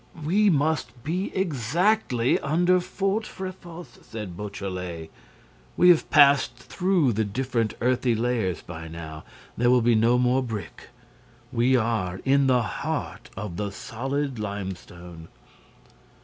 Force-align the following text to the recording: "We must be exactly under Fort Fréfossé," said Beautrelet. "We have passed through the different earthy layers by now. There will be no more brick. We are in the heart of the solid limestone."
"We 0.25 0.49
must 0.49 1.03
be 1.03 1.31
exactly 1.35 2.39
under 2.39 2.79
Fort 2.79 3.25
Fréfossé," 3.25 4.03
said 4.03 4.35
Beautrelet. 4.35 5.11
"We 5.77 5.89
have 5.89 6.09
passed 6.09 6.55
through 6.55 7.13
the 7.13 7.23
different 7.23 7.75
earthy 7.81 8.15
layers 8.15 8.63
by 8.63 8.87
now. 8.87 9.23
There 9.55 9.69
will 9.69 9.83
be 9.83 9.93
no 9.93 10.17
more 10.17 10.41
brick. 10.41 10.89
We 11.51 11.75
are 11.75 12.19
in 12.25 12.47
the 12.47 12.63
heart 12.63 13.29
of 13.37 13.57
the 13.57 13.69
solid 13.71 14.39
limestone." 14.39 15.27